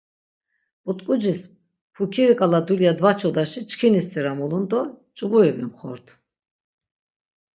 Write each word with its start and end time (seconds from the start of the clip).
But̆ǩucis 0.83 1.41
pukiri 1.93 2.35
ǩala 2.39 2.59
dulya 2.67 2.93
dvaçodaşi 2.97 3.61
çkini 3.69 4.01
sira 4.09 4.33
mulun 4.39 4.65
do 4.69 4.81
ç̌uburi 5.15 5.51
vimxort. 5.57 6.05